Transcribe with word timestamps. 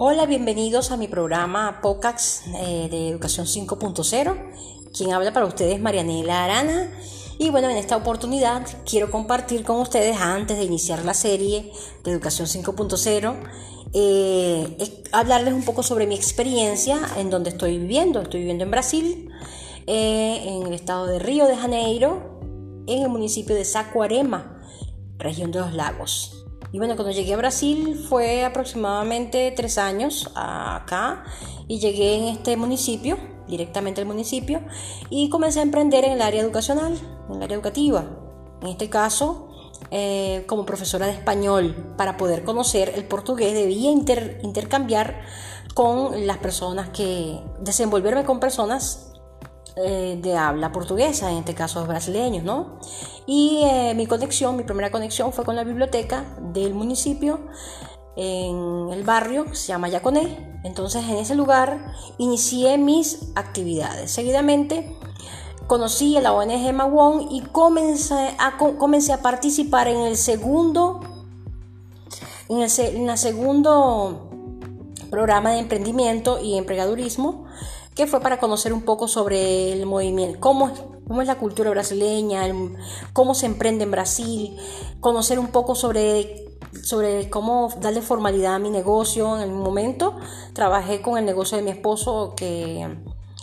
Hola, 0.00 0.26
bienvenidos 0.26 0.92
a 0.92 0.96
mi 0.96 1.08
programa 1.08 1.80
POCAX 1.82 2.42
eh, 2.54 2.86
de 2.88 3.08
Educación 3.08 3.46
5.0. 3.46 4.36
Quien 4.96 5.12
habla 5.12 5.32
para 5.32 5.44
ustedes 5.44 5.74
es 5.74 5.80
Marianela 5.80 6.44
Arana. 6.44 6.92
Y 7.36 7.50
bueno, 7.50 7.68
en 7.68 7.76
esta 7.76 7.96
oportunidad 7.96 8.64
quiero 8.88 9.10
compartir 9.10 9.64
con 9.64 9.80
ustedes, 9.80 10.16
antes 10.20 10.56
de 10.56 10.62
iniciar 10.62 11.04
la 11.04 11.14
serie 11.14 11.72
de 12.04 12.12
Educación 12.12 12.46
5.0, 12.46 13.34
eh, 13.92 15.02
hablarles 15.10 15.52
un 15.52 15.64
poco 15.64 15.82
sobre 15.82 16.06
mi 16.06 16.14
experiencia 16.14 17.00
en 17.16 17.28
donde 17.28 17.50
estoy 17.50 17.76
viviendo. 17.76 18.22
Estoy 18.22 18.38
viviendo 18.38 18.62
en 18.62 18.70
Brasil, 18.70 19.32
eh, 19.88 20.44
en 20.46 20.68
el 20.68 20.74
estado 20.74 21.08
de 21.08 21.18
Río 21.18 21.46
de 21.46 21.56
Janeiro, 21.56 22.38
en 22.86 23.02
el 23.02 23.08
municipio 23.08 23.56
de 23.56 23.64
Saquarema, 23.64 24.62
región 25.18 25.50
de 25.50 25.58
los 25.58 25.74
lagos. 25.74 26.37
Y 26.70 26.78
bueno, 26.78 26.96
cuando 26.96 27.12
llegué 27.12 27.34
a 27.34 27.38
Brasil 27.38 28.04
fue 28.08 28.44
aproximadamente 28.44 29.52
tres 29.56 29.78
años 29.78 30.30
acá 30.34 31.24
y 31.66 31.78
llegué 31.78 32.16
en 32.16 32.24
este 32.24 32.56
municipio, 32.56 33.16
directamente 33.46 34.02
al 34.02 34.06
municipio, 34.06 34.60
y 35.08 35.30
comencé 35.30 35.60
a 35.60 35.62
emprender 35.62 36.04
en 36.04 36.12
el 36.12 36.22
área 36.22 36.42
educacional, 36.42 36.98
en 37.28 37.36
el 37.36 37.42
área 37.42 37.54
educativa. 37.54 38.04
En 38.60 38.68
este 38.68 38.90
caso, 38.90 39.48
eh, 39.90 40.44
como 40.46 40.66
profesora 40.66 41.06
de 41.06 41.12
español, 41.12 41.94
para 41.96 42.18
poder 42.18 42.44
conocer 42.44 42.92
el 42.94 43.04
portugués 43.04 43.54
debía 43.54 43.90
intercambiar 43.90 45.22
con 45.72 46.26
las 46.26 46.38
personas 46.38 46.90
que, 46.90 47.40
desenvolverme 47.60 48.24
con 48.24 48.40
personas 48.40 49.07
eh, 49.84 50.18
de 50.20 50.36
habla 50.36 50.72
portuguesa, 50.72 51.30
en 51.30 51.38
este 51.38 51.54
caso 51.54 51.86
brasileños, 51.86 52.42
¿no? 52.42 52.78
Y 53.26 53.62
eh, 53.64 53.94
mi 53.94 54.06
conexión, 54.06 54.56
mi 54.56 54.64
primera 54.64 54.90
conexión 54.90 55.32
fue 55.32 55.44
con 55.44 55.54
la 55.54 55.64
biblioteca 55.64 56.24
del 56.52 56.74
municipio 56.74 57.40
en 58.16 58.88
el 58.92 59.04
barrio 59.04 59.44
que 59.44 59.54
se 59.54 59.68
llama 59.68 59.88
Yaconé. 59.88 60.60
Entonces 60.64 61.04
en 61.04 61.16
ese 61.16 61.36
lugar 61.36 61.92
inicié 62.18 62.76
mis 62.78 63.30
actividades. 63.36 64.10
Seguidamente 64.10 64.96
conocí 65.68 66.16
a 66.16 66.22
la 66.22 66.32
ONG 66.32 66.72
Mawon 66.72 67.30
y 67.30 67.42
comencé 67.42 68.34
a, 68.38 68.56
comencé 68.56 69.12
a 69.12 69.22
participar 69.22 69.86
en 69.86 69.98
el 69.98 70.16
segundo 70.16 71.00
en 72.48 72.62
el, 72.62 72.70
en 72.78 73.10
el 73.10 73.18
segundo 73.18 74.30
programa 75.10 75.52
de 75.52 75.58
emprendimiento 75.60 76.40
y 76.42 76.56
emprendedurismo 76.56 77.46
que 77.98 78.06
fue 78.06 78.20
para 78.20 78.38
conocer 78.38 78.72
un 78.72 78.82
poco 78.82 79.08
sobre 79.08 79.72
el 79.72 79.84
movimiento, 79.84 80.38
cómo, 80.38 80.70
cómo 81.08 81.20
es 81.20 81.26
la 81.26 81.36
cultura 81.36 81.70
brasileña, 81.70 82.42
cómo 83.12 83.34
se 83.34 83.46
emprende 83.46 83.82
en 83.82 83.90
Brasil, 83.90 84.56
conocer 85.00 85.40
un 85.40 85.48
poco 85.48 85.74
sobre, 85.74 86.46
sobre 86.80 87.28
cómo 87.28 87.74
darle 87.80 88.00
formalidad 88.00 88.54
a 88.54 88.58
mi 88.60 88.70
negocio. 88.70 89.36
En 89.36 89.42
el 89.42 89.50
momento 89.50 90.14
trabajé 90.52 91.02
con 91.02 91.18
el 91.18 91.24
negocio 91.24 91.56
de 91.56 91.64
mi 91.64 91.70
esposo 91.70 92.34
que 92.36 92.88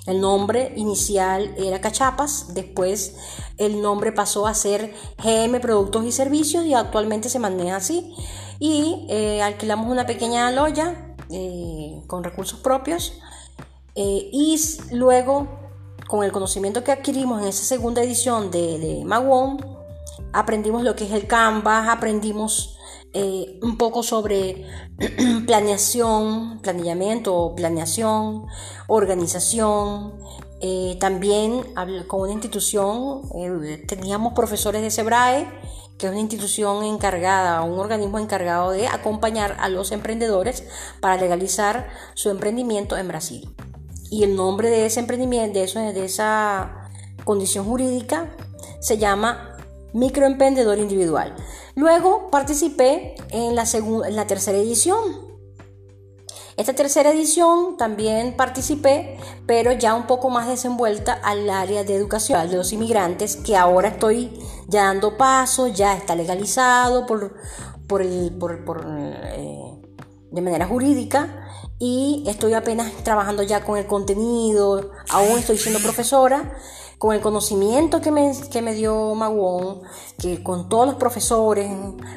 el 0.06 0.22
nombre 0.22 0.72
inicial 0.78 1.54
era 1.58 1.82
Cachapas, 1.82 2.54
después 2.54 3.18
el 3.58 3.82
nombre 3.82 4.14
pasó 4.14 4.48
a 4.48 4.54
ser 4.54 4.96
GM 5.22 5.60
Productos 5.60 6.06
y 6.06 6.14
Servicios 6.14 6.66
y 6.66 6.74
actualmente 6.74 7.28
se 7.28 7.40
maneja 7.40 7.76
así. 7.76 8.16
Y 8.60 9.06
eh, 9.10 9.42
alquilamos 9.42 9.92
una 9.92 10.06
pequeña 10.06 10.50
loya 10.52 11.14
eh, 11.30 12.02
con 12.08 12.24
recursos 12.24 12.62
propios 12.62 13.20
eh, 13.96 14.30
y 14.32 14.60
luego, 14.92 15.48
con 16.08 16.24
el 16.24 16.32
conocimiento 16.32 16.84
que 16.84 16.92
adquirimos 16.92 17.42
en 17.42 17.48
esa 17.48 17.64
segunda 17.64 18.04
edición 18.04 18.52
de, 18.52 18.78
de 18.78 19.06
aprendimos 20.34 20.84
lo 20.84 20.96
que 20.96 21.06
es 21.06 21.12
el 21.12 21.28
Canvas, 21.28 21.88
aprendimos 21.88 22.78
eh, 23.14 23.58
un 23.62 23.78
poco 23.78 24.04
sobre 24.04 24.66
planeación, 25.48 26.60
planillamiento, 26.62 27.54
planeación, 27.56 28.46
organización. 28.88 30.16
Eh, 30.60 30.98
también 31.00 31.64
con 32.08 32.22
una 32.22 32.34
institución, 32.34 33.22
teníamos 33.88 34.34
profesores 34.34 34.82
de 34.82 34.90
SEBRAE, 34.90 35.48
que 35.98 36.08
es 36.08 36.12
una 36.12 36.22
institución 36.22 36.84
encargada, 36.84 37.62
un 37.62 37.80
organismo 37.80 38.20
encargado 38.20 38.72
de 38.72 38.88
acompañar 38.88 39.56
a 39.60 39.70
los 39.70 39.92
emprendedores 39.92 40.64
para 41.00 41.18
legalizar 41.18 41.90
su 42.16 42.30
emprendimiento 42.30 42.98
en 42.98 43.08
Brasil 43.08 43.56
y 44.10 44.24
el 44.24 44.36
nombre 44.36 44.70
de 44.70 44.86
ese 44.86 45.00
emprendimiento, 45.00 45.60
de, 45.60 46.06
esa 46.06 46.90
condición 47.24 47.66
jurídica, 47.66 48.36
se 48.80 48.98
llama 48.98 49.58
microemprendedor 49.94 50.78
individual. 50.78 51.36
Luego 51.76 52.30
participé 52.30 53.16
en 53.30 53.56
la, 53.56 53.66
en 53.74 54.16
la 54.16 54.28
tercera 54.28 54.58
edición. 54.58 55.26
Esta 56.58 56.74
tercera 56.74 57.12
edición 57.12 57.76
también 57.76 58.38
participé, 58.38 59.18
pero 59.46 59.74
ya 59.74 59.94
un 59.94 60.08
poco 60.08 60.30
más 60.30 60.48
desenvuelta 60.48 61.14
al 61.14 61.50
área 61.50 61.84
de 61.84 61.96
educación 61.96 62.50
de 62.50 62.56
los 62.56 62.72
inmigrantes, 62.72 63.36
que 63.36 63.58
ahora 63.58 63.90
estoy 63.90 64.40
ya 64.68 64.86
dando 64.86 65.18
paso, 65.18 65.68
ya 65.68 65.98
está 65.98 66.16
legalizado 66.16 67.06
por, 67.06 67.36
por 67.88 68.02
el, 68.02 68.32
por 68.38 68.86
eh, 68.88 69.65
de 70.32 70.42
manera 70.42 70.68
jurídica 70.68 71.46
y 71.80 72.24
estoy 72.28 72.54
apenas 72.54 72.92
trabajando 73.04 73.44
ya 73.44 73.64
con 73.64 73.78
el 73.78 73.86
contenido, 73.86 74.92
aún 75.10 75.38
estoy 75.38 75.58
siendo 75.58 75.80
profesora, 75.80 76.54
con 76.98 77.14
el 77.14 77.22
conocimiento 77.22 78.00
que 78.00 78.12
me, 78.12 78.32
que 78.50 78.62
me 78.62 78.74
dio 78.74 79.14
Maguón, 79.16 79.82
que 80.18 80.42
con 80.42 80.70
todos 80.70 80.88
los 80.88 80.96
profesores, 80.96 81.70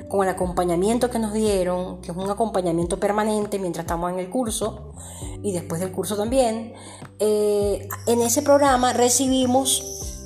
con 0.09 0.23
el 0.23 0.29
acompañamiento 0.29 1.11
que 1.11 1.19
nos 1.19 1.33
dieron, 1.33 2.01
que 2.01 2.13
es 2.13 2.17
un 2.17 2.31
acompañamiento 2.31 3.01
permanente 3.01 3.59
mientras 3.59 3.85
estamos 3.85 4.13
en 4.13 4.21
el 4.21 4.31
curso 4.31 4.93
y 5.43 5.53
después 5.53 5.81
del 5.81 5.91
curso 5.91 6.17
también, 6.17 6.75
eh, 7.19 7.89
en 8.07 8.23
ese 8.23 8.43
programa 8.43 8.93
recibimos 8.93 10.18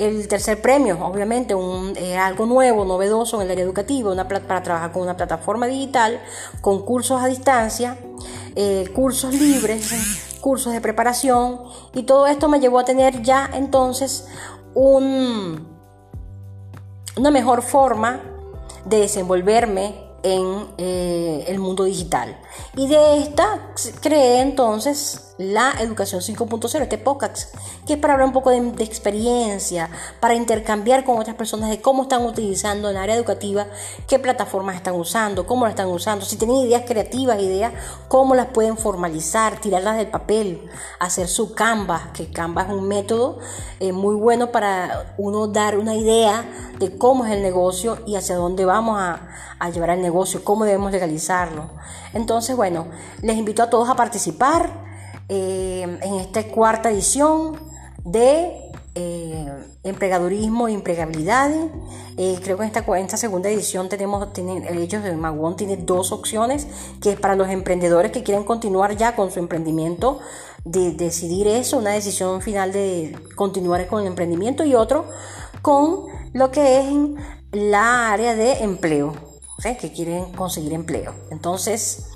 el 0.00 0.26
tercer 0.28 0.62
premio, 0.62 0.98
obviamente, 1.04 1.54
un, 1.54 1.94
algo 2.18 2.46
nuevo, 2.46 2.84
novedoso 2.84 3.36
en 3.36 3.42
el 3.42 3.50
área 3.52 3.64
educativa, 3.64 4.10
una, 4.10 4.26
para 4.26 4.62
trabajar 4.62 4.92
con 4.92 5.02
una 5.02 5.16
plataforma 5.16 5.66
digital, 5.66 6.20
con 6.62 6.84
cursos 6.84 7.22
a 7.22 7.26
distancia, 7.26 7.98
eh, 8.56 8.88
cursos 8.94 9.34
libres, 9.34 10.38
cursos 10.40 10.72
de 10.72 10.80
preparación, 10.80 11.60
y 11.94 12.04
todo 12.04 12.26
esto 12.26 12.48
me 12.48 12.60
llevó 12.60 12.78
a 12.78 12.84
tener 12.84 13.22
ya 13.22 13.50
entonces 13.52 14.26
un, 14.74 15.68
una 17.16 17.30
mejor 17.30 17.62
forma 17.62 18.20
de 18.86 19.00
desenvolverme 19.00 20.10
en 20.22 20.66
eh, 20.78 21.44
el 21.48 21.58
mundo 21.58 21.84
digital. 21.84 22.38
Y 22.76 22.86
de 22.86 23.18
esta 23.18 23.72
creé 24.00 24.40
entonces 24.40 25.30
la 25.40 25.72
educación 25.80 26.20
5.0, 26.20 26.82
este 26.82 26.98
podcast, 26.98 27.54
que 27.86 27.94
es 27.94 27.98
para 27.98 28.12
hablar 28.12 28.26
un 28.26 28.34
poco 28.34 28.50
de, 28.50 28.84
experiencia, 28.84 29.88
para 30.20 30.34
intercambiar 30.34 31.02
con 31.02 31.18
otras 31.18 31.34
personas 31.34 31.70
de 31.70 31.80
cómo 31.80 32.02
están 32.02 32.26
utilizando 32.26 32.90
en 32.90 32.96
el 32.96 33.02
área 33.02 33.16
educativa, 33.16 33.66
qué 34.06 34.18
plataformas 34.18 34.76
están 34.76 34.96
usando, 34.96 35.46
cómo 35.46 35.64
las 35.64 35.72
están 35.72 35.88
usando, 35.88 36.26
si 36.26 36.36
tienen 36.36 36.56
ideas 36.56 36.82
creativas, 36.86 37.40
ideas, 37.40 37.72
cómo 38.08 38.34
las 38.34 38.48
pueden 38.48 38.76
formalizar, 38.76 39.58
tirarlas 39.60 39.96
del 39.96 40.08
papel, 40.08 40.68
hacer 40.98 41.26
su 41.26 41.54
Canvas, 41.54 42.08
que 42.12 42.30
Canvas 42.30 42.68
es 42.68 42.74
un 42.74 42.86
método 42.86 43.38
eh, 43.78 43.92
muy 43.92 44.16
bueno 44.16 44.52
para 44.52 45.14
uno 45.16 45.46
dar 45.46 45.78
una 45.78 45.94
idea 45.94 46.44
de 46.78 46.98
cómo 46.98 47.24
es 47.24 47.32
el 47.32 47.40
negocio 47.40 47.98
y 48.06 48.16
hacia 48.16 48.36
dónde 48.36 48.66
vamos 48.66 49.00
a, 49.00 49.26
a 49.58 49.70
llevar 49.70 49.90
el 49.90 50.02
negocio, 50.02 50.44
cómo 50.44 50.64
debemos 50.64 50.92
legalizarlo. 50.92 51.70
Entonces, 52.12 52.39
bueno, 52.54 52.88
les 53.22 53.36
invito 53.36 53.62
a 53.62 53.70
todos 53.70 53.88
a 53.88 53.96
participar. 53.96 54.90
Eh, 55.32 55.82
en 55.82 56.14
esta 56.14 56.42
cuarta 56.48 56.90
edición 56.90 57.56
de 58.02 58.50
eh, 58.96 59.48
empregadurismo 59.84 60.66
e 60.66 60.72
empleabilidad. 60.72 61.52
Eh, 62.16 62.40
creo 62.42 62.56
que 62.56 62.64
en 62.64 62.66
esta, 62.66 62.98
esta 62.98 63.16
segunda 63.16 63.48
edición 63.48 63.88
tenemos, 63.88 64.32
tienen, 64.32 64.66
ellos 64.76 65.04
de 65.04 65.14
Maguón 65.14 65.56
tiene 65.56 65.76
dos 65.76 66.10
opciones, 66.10 66.66
que 67.00 67.12
es 67.12 67.20
para 67.20 67.36
los 67.36 67.48
emprendedores 67.48 68.10
que 68.10 68.24
quieren 68.24 68.42
continuar 68.42 68.96
ya 68.96 69.14
con 69.14 69.30
su 69.30 69.38
emprendimiento, 69.38 70.18
de 70.64 70.94
decidir 70.94 71.46
eso, 71.46 71.78
una 71.78 71.90
decisión 71.90 72.42
final 72.42 72.72
de 72.72 73.16
continuar 73.36 73.86
con 73.86 74.00
el 74.00 74.08
emprendimiento 74.08 74.64
y 74.64 74.74
otro 74.74 75.04
con 75.62 76.06
lo 76.32 76.50
que 76.50 76.80
es 76.80 76.86
la 77.52 78.10
área 78.10 78.34
de 78.34 78.64
empleo, 78.64 79.14
que 79.62 79.92
quieren 79.92 80.32
conseguir 80.32 80.72
empleo. 80.72 81.14
Entonces, 81.30 82.06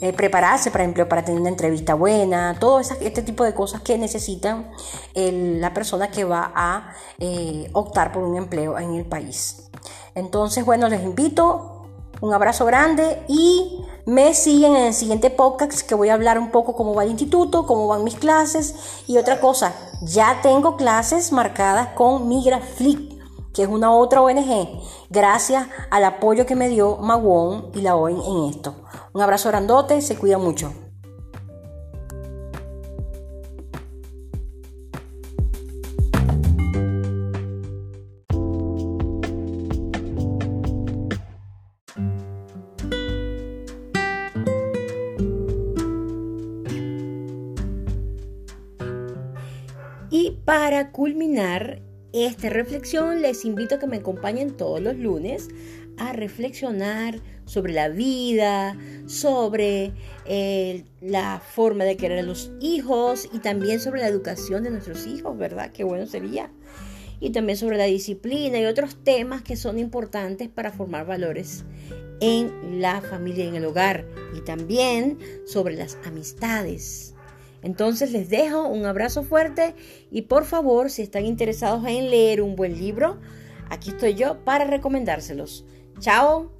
eh, 0.00 0.14
prepararse 0.14 0.70
para 0.70 0.84
empleo, 0.84 1.08
para 1.08 1.24
tener 1.24 1.40
una 1.40 1.50
entrevista 1.50 1.94
buena, 1.94 2.56
todo 2.58 2.80
este 2.80 3.22
tipo 3.22 3.44
de 3.44 3.52
cosas 3.52 3.82
que 3.82 3.98
necesitan 3.98 4.70
la 5.14 5.74
persona 5.74 6.10
que 6.10 6.24
va 6.24 6.52
a 6.54 6.94
eh, 7.18 7.68
optar 7.74 8.10
por 8.10 8.22
un 8.22 8.36
empleo 8.36 8.78
en 8.78 8.94
el 8.94 9.04
país. 9.04 9.68
Entonces, 10.14 10.64
bueno, 10.64 10.88
les 10.88 11.02
invito, 11.02 11.86
un 12.22 12.32
abrazo 12.32 12.64
grande 12.64 13.22
y 13.28 13.84
me 14.06 14.34
siguen 14.34 14.74
en 14.74 14.86
el 14.86 14.94
siguiente 14.94 15.30
podcast 15.30 15.82
que 15.82 15.94
voy 15.94 16.08
a 16.08 16.14
hablar 16.14 16.38
un 16.38 16.50
poco 16.50 16.74
cómo 16.74 16.94
va 16.94 17.04
el 17.04 17.10
instituto, 17.10 17.66
cómo 17.66 17.86
van 17.86 18.02
mis 18.02 18.16
clases 18.16 19.02
y 19.06 19.18
otra 19.18 19.38
cosa, 19.40 19.74
ya 20.02 20.40
tengo 20.42 20.76
clases 20.76 21.30
marcadas 21.30 21.88
con 21.88 22.26
MigraFlip 22.26 23.19
es 23.62 23.68
una 23.68 23.92
otra 23.92 24.22
ONG, 24.22 24.80
gracias 25.10 25.66
al 25.90 26.04
apoyo 26.04 26.46
que 26.46 26.56
me 26.56 26.68
dio 26.68 26.96
Maguón 26.96 27.70
y 27.74 27.80
la 27.80 27.96
OEN 27.96 28.20
en 28.20 28.50
esto. 28.50 28.74
Un 29.12 29.22
abrazo 29.22 29.48
grandote, 29.48 30.00
se 30.00 30.16
cuida 30.16 30.38
mucho. 30.38 30.72
Y 50.12 50.42
para 50.44 50.90
culminar, 50.90 51.89
esta 52.12 52.48
reflexión, 52.48 53.22
les 53.22 53.44
invito 53.44 53.76
a 53.76 53.78
que 53.78 53.86
me 53.86 53.98
acompañen 53.98 54.56
todos 54.56 54.80
los 54.80 54.96
lunes 54.96 55.48
a 55.96 56.12
reflexionar 56.12 57.20
sobre 57.44 57.72
la 57.72 57.88
vida, 57.88 58.76
sobre 59.06 59.92
eh, 60.24 60.84
la 61.00 61.40
forma 61.40 61.84
de 61.84 61.96
querer 61.96 62.20
a 62.20 62.22
los 62.22 62.50
hijos 62.60 63.28
y 63.32 63.38
también 63.38 63.80
sobre 63.80 64.00
la 64.00 64.08
educación 64.08 64.64
de 64.64 64.70
nuestros 64.70 65.06
hijos, 65.06 65.36
¿verdad? 65.36 65.70
Qué 65.72 65.84
bueno 65.84 66.06
sería. 66.06 66.50
Y 67.20 67.30
también 67.30 67.58
sobre 67.58 67.76
la 67.76 67.84
disciplina 67.84 68.58
y 68.58 68.64
otros 68.64 68.96
temas 69.04 69.42
que 69.42 69.56
son 69.56 69.78
importantes 69.78 70.48
para 70.48 70.72
formar 70.72 71.06
valores 71.06 71.64
en 72.20 72.80
la 72.80 73.02
familia 73.02 73.44
en 73.44 73.56
el 73.56 73.66
hogar. 73.66 74.06
Y 74.34 74.40
también 74.40 75.18
sobre 75.44 75.76
las 75.76 75.98
amistades. 76.04 77.14
Entonces 77.62 78.12
les 78.12 78.28
dejo 78.30 78.66
un 78.66 78.86
abrazo 78.86 79.22
fuerte 79.22 79.74
y 80.10 80.22
por 80.22 80.44
favor, 80.44 80.90
si 80.90 81.02
están 81.02 81.26
interesados 81.26 81.84
en 81.86 82.10
leer 82.10 82.42
un 82.42 82.56
buen 82.56 82.78
libro, 82.78 83.18
aquí 83.68 83.90
estoy 83.90 84.14
yo 84.14 84.44
para 84.44 84.64
recomendárselos. 84.64 85.64
Chao. 85.98 86.59